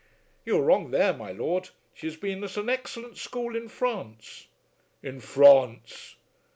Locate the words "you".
0.45-0.57